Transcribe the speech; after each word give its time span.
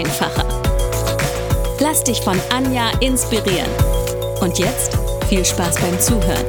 einfacher. 0.00 0.46
Lass 1.78 2.02
dich 2.04 2.22
von 2.22 2.40
Anja 2.50 2.90
inspirieren. 3.00 3.70
Und 4.40 4.58
jetzt 4.58 4.96
viel 5.28 5.44
Spaß 5.44 5.76
beim 5.78 6.00
Zuhören. 6.00 6.46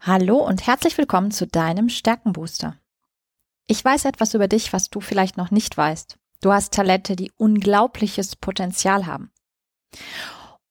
Hallo 0.00 0.38
und 0.38 0.66
herzlich 0.66 0.98
willkommen 0.98 1.30
zu 1.30 1.46
deinem 1.46 1.88
Stärkenbooster. 1.88 2.76
Ich 3.68 3.82
weiß 3.82 4.04
etwas 4.06 4.34
über 4.34 4.48
dich, 4.48 4.72
was 4.72 4.90
du 4.90 5.00
vielleicht 5.00 5.36
noch 5.36 5.52
nicht 5.52 5.76
weißt. 5.76 6.18
Du 6.42 6.52
hast 6.52 6.74
Talente, 6.74 7.14
die 7.14 7.30
unglaubliches 7.36 8.34
Potenzial 8.36 9.06
haben. 9.06 9.30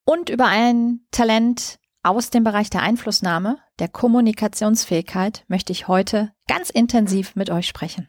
Und 0.04 0.30
über 0.30 0.48
ein 0.48 1.08
Talent 1.12 1.80
aus 2.04 2.30
dem 2.30 2.44
Bereich 2.44 2.70
der 2.70 2.82
Einflussnahme, 2.82 3.58
der 3.80 3.88
Kommunikationsfähigkeit 3.88 5.46
möchte 5.48 5.72
ich 5.72 5.88
heute 5.88 6.32
ganz 6.48 6.70
intensiv 6.70 7.36
mit 7.36 7.50
euch 7.50 7.68
sprechen. 7.68 8.08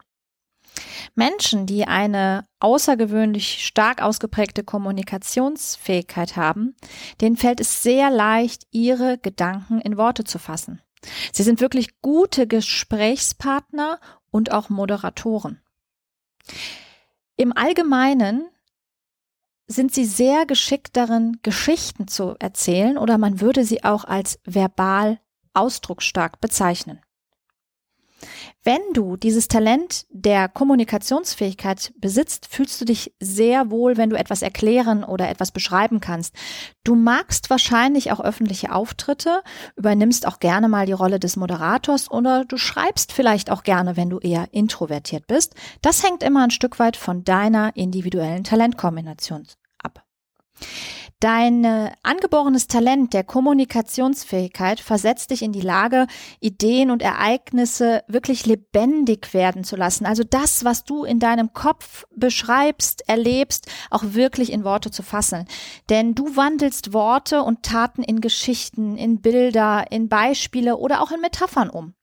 Menschen, 1.15 1.67
die 1.67 1.87
eine 1.87 2.47
außergewöhnlich 2.59 3.65
stark 3.65 4.03
ausgeprägte 4.03 4.65
Kommunikationsfähigkeit 4.65 6.37
haben, 6.37 6.75
denen 7.21 7.37
fällt 7.37 7.61
es 7.61 7.83
sehr 7.83 8.11
leicht, 8.11 8.67
ihre 8.73 9.19
Gedanken 9.19 9.81
in 9.81 9.97
Worte 9.97 10.25
zu 10.25 10.41
fassen. 10.41 10.83
Sie 11.33 11.45
sind 11.45 11.61
wirklich 11.61 12.01
gute 12.01 12.49
Gesprächspartner 12.49 14.01
und 14.31 14.51
auch 14.51 14.71
Moderatoren. 14.71 15.61
Im 17.37 17.57
Allgemeinen 17.57 18.49
sind 19.67 19.95
sie 19.95 20.05
sehr 20.05 20.47
geschickt 20.47 20.97
darin, 20.97 21.39
Geschichten 21.43 22.09
zu 22.09 22.37
erzählen 22.39 22.99
oder 22.99 23.19
man 23.19 23.41
würde 23.41 23.65
sie 23.65 23.85
auch 23.85 24.05
als 24.05 24.39
verbal 24.45 25.21
ausdrucksstark 25.55 26.41
bezeichnen. 26.41 27.01
Wenn 28.63 28.81
du 28.95 29.17
dieses 29.17 29.49
Talent 29.49 30.07
der 30.11 30.49
Kommunikationsfähigkeit 30.49 31.93
besitzt, 31.99 32.47
fühlst 32.47 32.81
du 32.81 32.87
dich 32.87 33.13
sehr 33.21 33.71
wohl, 33.71 33.97
wenn 33.97 34.09
du 34.09 34.17
etwas 34.17 34.41
erklären 34.41 35.05
oder 35.05 35.29
etwas 35.29 35.53
beschreiben 35.53 36.01
kannst. 36.01 36.35
Du 36.83 36.95
magst 36.95 37.51
wahrscheinlich 37.51 38.11
auch 38.11 38.21
öffentliche 38.21 38.73
Auftritte, 38.73 39.43
übernimmst 39.77 40.27
auch 40.27 40.39
gerne 40.39 40.69
mal 40.69 40.87
die 40.87 40.93
Rolle 40.93 41.21
des 41.21 41.37
Moderators 41.37 42.11
oder 42.11 42.45
du 42.45 42.57
schreibst 42.57 43.13
vielleicht 43.13 43.51
auch 43.51 43.63
gerne, 43.65 43.97
wenn 43.97 44.11
du 44.11 44.19
eher 44.19 44.49
introvertiert 44.53 45.27
bist. 45.27 45.55
Das 45.83 46.03
hängt 46.03 46.23
immer 46.23 46.45
ein 46.45 46.51
Stück 46.51 46.79
weit 46.79 46.97
von 46.97 47.25
deiner 47.25 47.77
individuellen 47.77 48.45
Talentkombination. 48.45 49.47
Dein 51.21 51.65
äh, 51.65 51.91
angeborenes 52.03 52.67
Talent 52.67 53.15
der 53.15 53.25
Kommunikationsfähigkeit 53.25 54.79
versetzt 54.79 55.31
dich 55.31 55.41
in 55.41 55.53
die 55.53 55.63
Lage, 55.63 56.07
Ideen 56.41 56.91
und 56.91 57.01
Ereignisse 57.01 58.03
wirklich 58.09 58.45
lebendig 58.45 59.33
werden 59.33 59.65
zu 59.65 59.75
lassen. 59.75 60.05
Also 60.05 60.23
das, 60.23 60.67
was 60.67 60.85
du 60.85 61.05
in 61.05 61.21
deinem 61.21 61.55
Kopf 61.55 62.05
beschreibst, 62.15 63.09
erlebst, 63.09 63.71
auch 63.91 64.03
wirklich 64.09 64.53
in 64.53 64.65
Worte 64.65 64.91
zu 64.91 65.03
fassen. 65.03 65.47
Denn 65.89 66.15
du 66.15 66.37
wandelst 66.37 66.93
Worte 66.93 67.43
und 67.43 67.63
Taten 67.63 68.03
in 68.03 68.21
Geschichten, 68.21 68.99
in 68.99 69.23
Bilder, 69.23 69.91
in 69.91 70.11
Beispiele 70.11 70.77
oder 70.77 71.01
auch 71.01 71.11
in 71.11 71.23
Metaphern 71.23 71.71
um. 71.71 71.95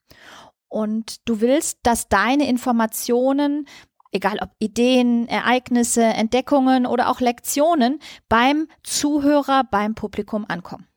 Und 0.68 1.28
du 1.28 1.42
willst, 1.42 1.80
dass 1.84 2.08
deine 2.08 2.48
Informationen 2.48 3.68
egal 4.12 4.40
ob 4.42 4.50
Ideen, 4.60 5.28
Ereignisse, 5.28 6.04
Entdeckungen 6.04 6.86
oder 6.86 7.10
auch 7.10 7.20
Lektionen 7.20 8.00
beim 8.30 8.68
Zuhörer, 8.84 9.64
beim 9.70 9.96
Publikum 9.96 10.46
ankommen. 10.48 10.88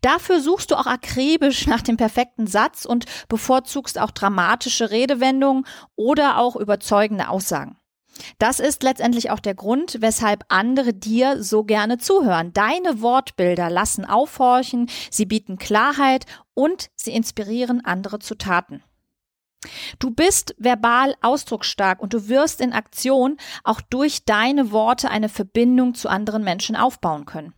Dafür 0.00 0.40
suchst 0.40 0.70
du 0.70 0.76
auch 0.76 0.86
akribisch 0.86 1.66
nach 1.66 1.82
dem 1.82 1.96
perfekten 1.96 2.46
Satz 2.46 2.84
und 2.84 3.06
bevorzugst 3.28 3.98
auch 3.98 4.12
dramatische 4.12 4.90
Redewendungen 4.90 5.66
oder 5.96 6.38
auch 6.38 6.56
überzeugende 6.56 7.28
Aussagen. 7.28 7.76
Das 8.38 8.60
ist 8.60 8.82
letztendlich 8.82 9.30
auch 9.30 9.40
der 9.40 9.54
Grund, 9.54 9.98
weshalb 10.00 10.44
andere 10.48 10.94
dir 10.94 11.42
so 11.42 11.64
gerne 11.64 11.98
zuhören. 11.98 12.52
Deine 12.52 13.02
Wortbilder 13.02 13.68
lassen 13.68 14.04
aufhorchen, 14.04 14.88
sie 15.10 15.26
bieten 15.26 15.58
Klarheit 15.58 16.24
und 16.54 16.88
sie 16.94 17.12
inspirieren 17.12 17.84
andere 17.84 18.18
zu 18.18 18.34
Taten. 18.36 18.82
Du 19.98 20.10
bist 20.10 20.54
verbal 20.58 21.14
ausdrucksstark 21.22 22.00
und 22.00 22.12
du 22.12 22.28
wirst 22.28 22.60
in 22.60 22.72
Aktion 22.72 23.36
auch 23.64 23.80
durch 23.80 24.24
deine 24.24 24.70
Worte 24.70 25.10
eine 25.10 25.28
Verbindung 25.28 25.94
zu 25.94 26.08
anderen 26.08 26.44
Menschen 26.44 26.76
aufbauen 26.76 27.24
können. 27.24 27.54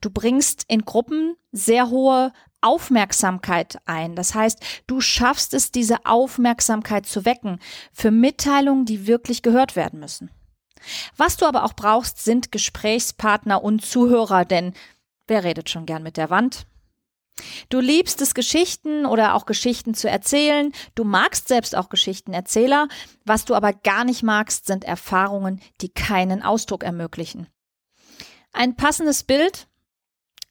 Du 0.00 0.10
bringst 0.10 0.64
in 0.68 0.84
Gruppen 0.84 1.36
sehr 1.52 1.90
hohe 1.90 2.32
Aufmerksamkeit 2.60 3.78
ein. 3.84 4.16
Das 4.16 4.34
heißt, 4.34 4.60
du 4.86 5.00
schaffst 5.00 5.54
es, 5.54 5.70
diese 5.70 6.06
Aufmerksamkeit 6.06 7.06
zu 7.06 7.24
wecken 7.24 7.58
für 7.92 8.10
Mitteilungen, 8.10 8.86
die 8.86 9.06
wirklich 9.06 9.42
gehört 9.42 9.76
werden 9.76 10.00
müssen. 10.00 10.30
Was 11.16 11.36
du 11.36 11.46
aber 11.46 11.64
auch 11.64 11.74
brauchst, 11.74 12.24
sind 12.24 12.52
Gesprächspartner 12.52 13.62
und 13.62 13.84
Zuhörer, 13.84 14.44
denn 14.44 14.74
wer 15.26 15.44
redet 15.44 15.70
schon 15.70 15.86
gern 15.86 16.02
mit 16.02 16.16
der 16.16 16.30
Wand? 16.30 16.66
Du 17.68 17.80
liebst 17.80 18.20
es, 18.20 18.34
Geschichten 18.34 19.06
oder 19.06 19.34
auch 19.34 19.46
Geschichten 19.46 19.94
zu 19.94 20.08
erzählen. 20.08 20.72
Du 20.94 21.04
magst 21.04 21.48
selbst 21.48 21.76
auch 21.76 21.88
Geschichtenerzähler. 21.88 22.88
Was 23.24 23.44
du 23.44 23.54
aber 23.54 23.72
gar 23.72 24.04
nicht 24.04 24.22
magst, 24.22 24.66
sind 24.66 24.84
Erfahrungen, 24.84 25.60
die 25.80 25.88
keinen 25.88 26.42
Ausdruck 26.42 26.84
ermöglichen. 26.84 27.48
Ein 28.52 28.76
passendes 28.76 29.24
Bild 29.24 29.66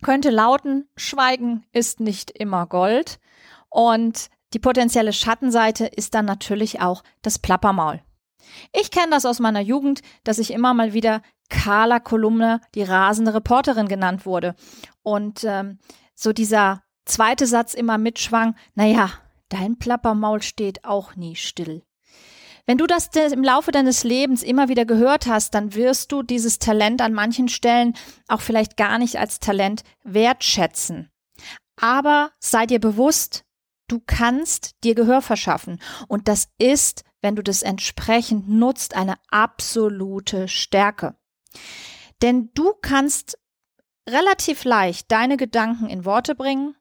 könnte 0.02 0.30
lauten, 0.30 0.90
Schweigen 0.98 1.66
ist 1.72 2.02
nicht 2.02 2.32
immer 2.32 2.68
Gold. 2.68 3.20
Und 3.70 4.30
die 4.54 4.60
potenzielle 4.60 5.14
Schattenseite 5.14 5.86
ist 5.86 6.14
dann 6.14 6.26
natürlich 6.26 6.82
auch 6.82 7.04
das 7.22 7.40
Plappermaul. 7.40 8.02
Ich 8.74 8.92
kenne 8.92 9.12
das 9.12 9.26
aus 9.26 9.40
meiner 9.40 9.62
Jugend, 9.62 10.02
dass 10.26 10.38
ich 10.38 10.52
immer 10.52 10.74
mal 10.74 10.94
wieder 10.94 11.22
Carla 11.50 12.00
Kolumne, 12.00 12.62
die 12.76 12.84
rasende 12.84 13.34
Reporterin 13.34 13.88
genannt 13.88 14.26
wurde. 14.26 14.56
Und 15.02 15.44
ähm, 15.44 15.80
so 16.16 16.34
dieser 16.34 16.84
zweite 17.06 17.48
Satz 17.48 17.74
immer 17.74 17.98
mitschwang, 17.98 18.56
naja, 18.76 19.12
dein 19.50 19.78
Plappermaul 19.78 20.42
steht 20.42 20.86
auch 20.86 21.16
nie 21.16 21.36
still. 21.36 21.84
Wenn 22.66 22.78
du 22.78 22.88
das 22.88 23.10
im 23.14 23.44
Laufe 23.44 23.72
deines 23.72 24.06
Lebens 24.06 24.42
immer 24.42 24.70
wieder 24.70 24.86
gehört 24.86 25.28
hast, 25.28 25.54
dann 25.54 25.76
wirst 25.76 26.14
du 26.14 26.24
dieses 26.24 26.60
Talent 26.60 27.02
an 27.02 27.14
manchen 27.14 27.50
Stellen 27.50 27.94
auch 28.30 28.40
vielleicht 28.40 28.78
gar 28.78 28.98
nicht 29.00 29.20
als 29.20 29.40
Talent 29.40 29.84
wertschätzen. 30.04 31.10
Aber 31.76 32.32
sei 32.40 32.66
dir 32.66 32.80
bewusst, 32.80 33.44
du 33.90 34.02
kannst 34.06 34.76
dir 34.84 34.96
Gehör 34.96 35.22
verschaffen. 35.22 35.82
Und 36.08 36.30
das 36.30 36.48
ist, 36.58 37.04
wenn 37.22 37.36
du 37.36 37.44
das 37.44 37.64
entsprechend 37.64 38.48
nutzt, 38.48 38.96
eine 38.96 39.16
absolute 39.30 40.48
Stärke. 40.48 41.16
Denn 42.22 42.52
du 42.54 42.74
kannst 42.82 43.38
relativ 44.10 44.64
leicht 44.64 45.12
deine 45.12 45.38
Gedanken 45.38 45.88
in 45.88 46.06
Worte 46.06 46.36
bringen. 46.36 46.76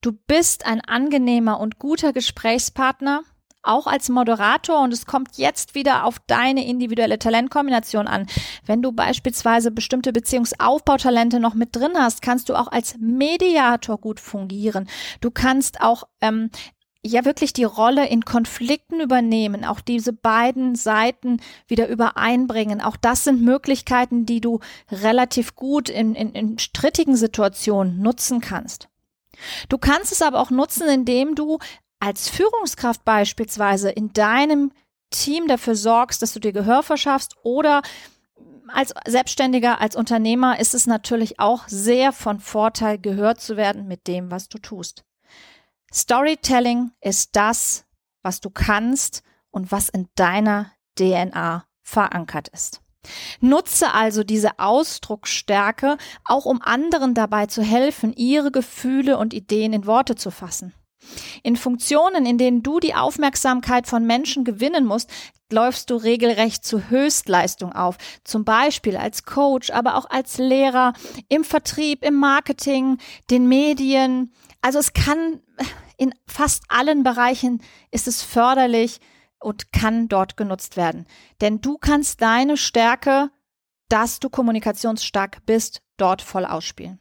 Du 0.00 0.12
bist 0.12 0.66
ein 0.66 0.80
angenehmer 0.80 1.58
und 1.60 1.78
guter 1.78 2.12
Gesprächspartner, 2.12 3.22
auch 3.62 3.86
als 3.86 4.08
Moderator 4.08 4.80
und 4.82 4.92
es 4.92 5.06
kommt 5.06 5.36
jetzt 5.38 5.74
wieder 5.74 6.04
auf 6.04 6.18
deine 6.26 6.64
individuelle 6.66 7.18
Talentkombination 7.18 8.06
an. 8.06 8.26
Wenn 8.64 8.82
du 8.82 8.92
beispielsweise 8.92 9.70
bestimmte 9.70 10.12
Beziehungsaufbautalente 10.12 11.40
noch 11.40 11.54
mit 11.54 11.74
drin 11.74 11.92
hast, 11.96 12.22
kannst 12.22 12.48
du 12.48 12.54
auch 12.54 12.68
als 12.68 12.96
Mediator 12.98 13.98
gut 13.98 14.20
fungieren. 14.20 14.88
Du 15.20 15.30
kannst 15.30 15.80
auch 15.80 16.04
ähm, 16.20 16.50
ja 17.06 17.24
wirklich 17.24 17.52
die 17.52 17.64
Rolle 17.64 18.08
in 18.08 18.24
Konflikten 18.24 19.00
übernehmen, 19.00 19.64
auch 19.64 19.80
diese 19.80 20.12
beiden 20.12 20.74
Seiten 20.74 21.40
wieder 21.66 21.88
übereinbringen. 21.88 22.80
Auch 22.80 22.96
das 22.96 23.24
sind 23.24 23.42
Möglichkeiten, 23.42 24.26
die 24.26 24.40
du 24.40 24.60
relativ 24.90 25.54
gut 25.54 25.88
in, 25.88 26.14
in, 26.14 26.32
in 26.32 26.58
strittigen 26.58 27.16
Situationen 27.16 28.00
nutzen 28.00 28.40
kannst. 28.40 28.88
Du 29.68 29.78
kannst 29.78 30.12
es 30.12 30.22
aber 30.22 30.40
auch 30.40 30.50
nutzen, 30.50 30.88
indem 30.88 31.34
du 31.34 31.58
als 32.00 32.28
Führungskraft 32.28 33.04
beispielsweise 33.04 33.90
in 33.90 34.12
deinem 34.12 34.72
Team 35.10 35.46
dafür 35.48 35.76
sorgst, 35.76 36.22
dass 36.22 36.32
du 36.32 36.40
dir 36.40 36.52
Gehör 36.52 36.82
verschaffst 36.82 37.36
oder 37.42 37.82
als 38.68 38.92
Selbstständiger, 39.06 39.80
als 39.80 39.96
Unternehmer 39.96 40.58
ist 40.58 40.74
es 40.74 40.86
natürlich 40.86 41.38
auch 41.38 41.68
sehr 41.68 42.12
von 42.12 42.40
Vorteil, 42.40 42.98
gehört 42.98 43.40
zu 43.40 43.56
werden 43.56 43.86
mit 43.86 44.06
dem, 44.08 44.30
was 44.30 44.48
du 44.48 44.58
tust. 44.58 45.04
Storytelling 45.92 46.92
ist 47.00 47.36
das, 47.36 47.84
was 48.22 48.40
du 48.40 48.50
kannst 48.50 49.22
und 49.50 49.72
was 49.72 49.88
in 49.88 50.08
deiner 50.14 50.72
DNA 50.98 51.64
verankert 51.82 52.48
ist. 52.48 52.82
Nutze 53.40 53.92
also 53.92 54.24
diese 54.24 54.58
Ausdrucksstärke, 54.58 55.96
auch 56.24 56.44
um 56.44 56.60
anderen 56.60 57.14
dabei 57.14 57.46
zu 57.46 57.62
helfen, 57.62 58.12
ihre 58.14 58.50
Gefühle 58.50 59.18
und 59.18 59.32
Ideen 59.32 59.72
in 59.72 59.86
Worte 59.86 60.16
zu 60.16 60.30
fassen. 60.30 60.74
In 61.42 61.56
Funktionen, 61.56 62.26
in 62.26 62.36
denen 62.36 62.62
du 62.64 62.80
die 62.80 62.94
Aufmerksamkeit 62.94 63.86
von 63.86 64.06
Menschen 64.06 64.44
gewinnen 64.44 64.84
musst, 64.84 65.10
läufst 65.52 65.90
du 65.90 65.96
regelrecht 65.96 66.64
zu 66.64 66.90
Höchstleistung 66.90 67.72
auf. 67.72 67.96
Zum 68.24 68.44
Beispiel 68.44 68.96
als 68.96 69.22
Coach, 69.22 69.70
aber 69.70 69.96
auch 69.96 70.10
als 70.10 70.38
Lehrer, 70.38 70.94
im 71.28 71.44
Vertrieb, 71.44 72.04
im 72.04 72.14
Marketing, 72.14 72.98
den 73.30 73.46
Medien. 73.46 74.32
Also 74.66 74.80
es 74.80 74.94
kann 74.94 75.40
in 75.96 76.12
fast 76.26 76.64
allen 76.66 77.04
Bereichen 77.04 77.62
ist 77.92 78.08
es 78.08 78.24
förderlich 78.24 78.98
und 79.38 79.72
kann 79.72 80.08
dort 80.08 80.36
genutzt 80.36 80.76
werden. 80.76 81.06
Denn 81.40 81.60
du 81.60 81.78
kannst 81.78 82.20
deine 82.20 82.56
Stärke, 82.56 83.30
dass 83.88 84.18
du 84.18 84.28
kommunikationsstark 84.28 85.46
bist, 85.46 85.82
dort 85.98 86.20
voll 86.20 86.44
ausspielen. 86.44 86.98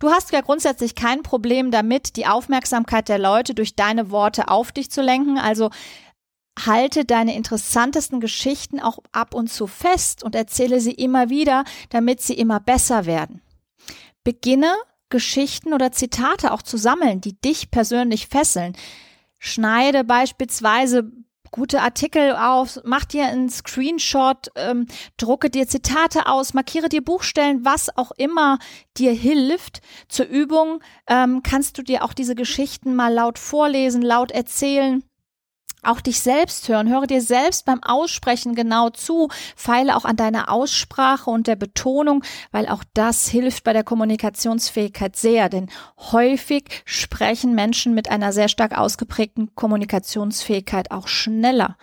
Du 0.00 0.10
hast 0.10 0.32
ja 0.32 0.42
grundsätzlich 0.42 0.94
kein 0.94 1.22
Problem 1.22 1.70
damit, 1.70 2.16
die 2.16 2.26
Aufmerksamkeit 2.26 3.08
der 3.08 3.18
Leute 3.18 3.54
durch 3.54 3.74
deine 3.74 4.10
Worte 4.10 4.48
auf 4.48 4.70
dich 4.70 4.90
zu 4.90 5.00
lenken. 5.00 5.38
Also 5.38 5.70
halte 6.62 7.06
deine 7.06 7.34
interessantesten 7.34 8.20
Geschichten 8.20 8.80
auch 8.80 8.98
ab 9.12 9.32
und 9.32 9.48
zu 9.48 9.66
fest 9.66 10.22
und 10.22 10.34
erzähle 10.34 10.78
sie 10.78 10.92
immer 10.92 11.30
wieder, 11.30 11.64
damit 11.88 12.20
sie 12.20 12.34
immer 12.34 12.60
besser 12.60 13.06
werden. 13.06 13.40
Beginne 14.24 14.74
Geschichten 15.12 15.72
oder 15.72 15.92
Zitate 15.92 16.50
auch 16.50 16.62
zu 16.62 16.76
sammeln, 16.76 17.20
die 17.20 17.40
dich 17.40 17.70
persönlich 17.70 18.26
fesseln. 18.26 18.74
Schneide 19.38 20.02
beispielsweise 20.02 21.12
gute 21.52 21.82
Artikel 21.82 22.34
auf, 22.34 22.80
mach 22.82 23.04
dir 23.04 23.26
einen 23.26 23.50
Screenshot, 23.50 24.48
ähm, 24.56 24.86
drucke 25.18 25.50
dir 25.50 25.68
Zitate 25.68 26.26
aus, 26.26 26.54
markiere 26.54 26.88
dir 26.88 27.04
Buchstellen, 27.04 27.64
was 27.64 27.96
auch 27.96 28.10
immer 28.12 28.58
dir 28.96 29.12
hilft. 29.12 29.82
Zur 30.08 30.26
Übung 30.26 30.82
ähm, 31.06 31.42
kannst 31.42 31.78
du 31.78 31.82
dir 31.82 32.02
auch 32.04 32.14
diese 32.14 32.34
Geschichten 32.34 32.96
mal 32.96 33.12
laut 33.12 33.38
vorlesen, 33.38 34.02
laut 34.02 34.32
erzählen 34.32 35.04
auch 35.82 36.00
dich 36.00 36.20
selbst 36.20 36.68
hören. 36.68 36.88
Höre 36.88 37.06
dir 37.06 37.20
selbst 37.20 37.64
beim 37.64 37.82
Aussprechen 37.82 38.54
genau 38.54 38.90
zu. 38.90 39.28
Feile 39.56 39.96
auch 39.96 40.04
an 40.04 40.16
deiner 40.16 40.50
Aussprache 40.50 41.30
und 41.30 41.46
der 41.46 41.56
Betonung, 41.56 42.24
weil 42.50 42.68
auch 42.68 42.84
das 42.94 43.28
hilft 43.28 43.64
bei 43.64 43.72
der 43.72 43.84
Kommunikationsfähigkeit 43.84 45.16
sehr. 45.16 45.48
Denn 45.48 45.70
häufig 46.12 46.82
sprechen 46.84 47.54
Menschen 47.54 47.94
mit 47.94 48.10
einer 48.10 48.32
sehr 48.32 48.48
stark 48.48 48.78
ausgeprägten 48.78 49.54
Kommunikationsfähigkeit 49.54 50.90
auch 50.90 51.08
schneller, 51.08 51.76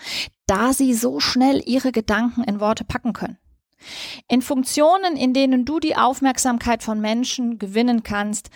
da 0.47 0.73
sie 0.73 0.93
so 0.93 1.19
schnell 1.19 1.61
ihre 1.65 1.91
Gedanken 1.91 2.43
in 2.43 2.59
Worte 2.59 2.83
packen 2.83 3.13
können. 3.13 3.37
In 4.27 4.41
Funktionen, 4.41 5.15
in 5.15 5.33
denen 5.33 5.65
du 5.65 5.79
die 5.79 5.95
Aufmerksamkeit 5.95 6.83
von 6.83 6.99
Menschen 6.99 7.59
gewinnen 7.59 8.03
kannst, 8.03 8.49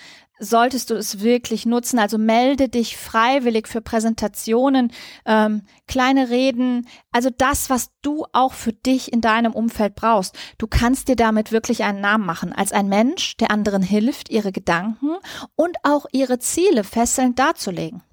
solltest 0.44 0.90
du 0.90 0.96
es 0.96 1.22
wirklich 1.22 1.66
nutzen. 1.66 2.00
Also 2.00 2.18
melde 2.18 2.70
dich 2.70 2.98
freiwillig 2.98 3.68
für 3.68 3.82
Präsentationen, 3.82 4.92
ähm, 5.26 5.64
kleine 5.88 6.30
Reden, 6.30 6.88
also 7.12 7.30
das, 7.36 7.70
was 7.70 7.92
du 8.02 8.26
auch 8.34 8.54
für 8.54 8.74
dich 8.74 9.12
in 9.12 9.22
deinem 9.22 9.54
Umfeld 9.54 9.96
brauchst. 9.96 10.36
Du 10.58 10.68
kannst 10.68 11.08
dir 11.08 11.16
damit 11.16 11.52
wirklich 11.52 11.84
einen 11.84 12.02
Namen 12.02 12.26
machen 12.26 12.54
als 12.54 12.72
ein 12.72 12.88
Mensch, 12.90 13.38
der 13.38 13.52
anderen 13.52 13.82
hilft, 13.84 14.30
ihre 14.30 14.52
Gedanken 14.52 15.16
und 15.56 15.78
auch 15.84 16.06
ihre 16.12 16.40
Ziele 16.40 16.84
fesselnd 16.84 17.40
darzulegen. 17.40 18.04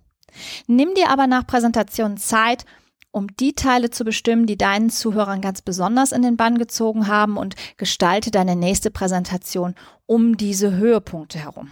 Nimm 0.67 0.95
dir 0.95 1.11
aber 1.11 1.27
nach 1.27 1.47
Präsentationen 1.47 2.17
Zeit, 2.17 2.65
um 3.13 3.27
die 3.37 3.55
Teile 3.55 3.91
zu 3.91 4.05
bestimmen, 4.05 4.47
die 4.47 4.57
deinen 4.57 4.91
Zuhörern 4.91 5.41
ganz 5.41 5.63
besonders 5.63 6.13
in 6.13 6.23
den 6.23 6.37
Bann 6.37 6.59
gezogen 6.59 7.09
haben 7.09 7.37
und 7.37 7.57
gestalte 7.77 8.31
deine 8.31 8.55
nächste 8.55 8.91
Präsentation 8.91 9.75
um 10.07 10.37
diese 10.37 10.77
Höhepunkte 10.77 11.39
herum. 11.39 11.71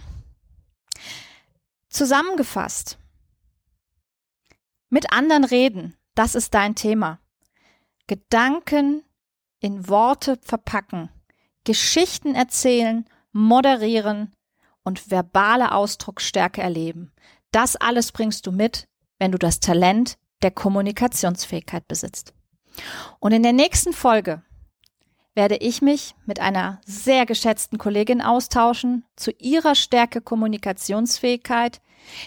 Zusammengefasst. 1.89 2.99
Mit 4.89 5.11
anderen 5.11 5.43
reden, 5.43 5.97
das 6.15 6.35
ist 6.35 6.53
dein 6.53 6.75
Thema. 6.75 7.19
Gedanken 8.07 9.03
in 9.59 9.87
Worte 9.87 10.39
verpacken, 10.41 11.09
Geschichten 11.63 12.35
erzählen, 12.35 13.05
moderieren 13.31 14.33
und 14.83 15.11
verbale 15.11 15.71
Ausdrucksstärke 15.71 16.61
erleben. 16.61 17.11
Das 17.51 17.75
alles 17.75 18.11
bringst 18.11 18.47
du 18.47 18.51
mit, 18.51 18.87
wenn 19.17 19.31
du 19.31 19.37
das 19.37 19.59
Talent 19.59 20.17
der 20.41 20.51
Kommunikationsfähigkeit 20.51 21.87
besitzt. 21.87 22.33
Und 23.19 23.31
in 23.31 23.43
der 23.43 23.53
nächsten 23.53 23.93
Folge 23.93 24.43
werde 25.35 25.57
ich 25.57 25.81
mich 25.81 26.15
mit 26.25 26.39
einer 26.39 26.81
sehr 26.85 27.25
geschätzten 27.25 27.77
Kollegin 27.77 28.21
austauschen 28.21 29.05
zu 29.15 29.31
ihrer 29.31 29.75
Stärke 29.75 30.21
Kommunikationsfähigkeit, 30.21 31.81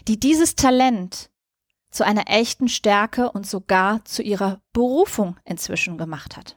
die 0.09 0.19
dieses 0.19 0.55
Talent 0.55 1.31
zu 1.91 2.05
einer 2.05 2.25
echten 2.29 2.69
Stärke 2.69 3.31
und 3.31 3.47
sogar 3.47 4.05
zu 4.05 4.23
ihrer 4.23 4.63
Berufung 4.73 5.37
inzwischen 5.45 5.99
gemacht 5.99 6.37
hat. 6.37 6.57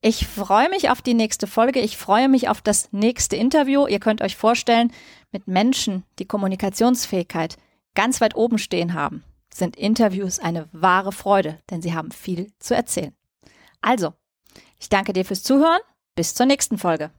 Ich 0.00 0.26
freue 0.26 0.68
mich 0.68 0.90
auf 0.90 1.00
die 1.00 1.14
nächste 1.14 1.46
Folge. 1.46 1.80
Ich 1.80 1.96
freue 1.96 2.28
mich 2.28 2.48
auf 2.48 2.60
das 2.60 2.92
nächste 2.92 3.36
Interview. 3.36 3.86
Ihr 3.86 4.00
könnt 4.00 4.20
euch 4.20 4.36
vorstellen, 4.36 4.92
mit 5.32 5.48
Menschen, 5.48 6.04
die 6.18 6.26
Kommunikationsfähigkeit 6.26 7.56
ganz 7.94 8.20
weit 8.20 8.36
oben 8.36 8.58
stehen 8.58 8.92
haben, 8.94 9.24
sind 9.52 9.76
Interviews 9.76 10.40
eine 10.40 10.68
wahre 10.72 11.12
Freude, 11.12 11.60
denn 11.70 11.80
sie 11.80 11.94
haben 11.94 12.10
viel 12.10 12.52
zu 12.58 12.74
erzählen. 12.74 13.16
Also, 13.80 14.12
ich 14.84 14.90
danke 14.90 15.14
dir 15.14 15.24
fürs 15.24 15.42
Zuhören. 15.42 15.80
Bis 16.14 16.34
zur 16.34 16.44
nächsten 16.44 16.76
Folge. 16.76 17.10